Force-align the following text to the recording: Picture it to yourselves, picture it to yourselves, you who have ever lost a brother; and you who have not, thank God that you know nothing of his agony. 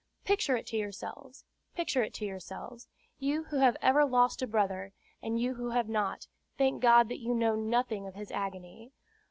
Picture 0.23 0.57
it 0.57 0.65
to 0.65 0.77
yourselves, 0.77 1.45
picture 1.75 2.01
it 2.01 2.11
to 2.15 2.25
yourselves, 2.25 2.87
you 3.19 3.43
who 3.43 3.57
have 3.57 3.77
ever 3.83 4.03
lost 4.03 4.41
a 4.41 4.47
brother; 4.47 4.93
and 5.21 5.39
you 5.39 5.53
who 5.53 5.69
have 5.69 5.87
not, 5.89 6.25
thank 6.57 6.81
God 6.81 7.07
that 7.09 7.19
you 7.21 7.35
know 7.35 7.53
nothing 7.55 8.07
of 8.07 8.15
his 8.15 8.31
agony. 8.31 8.93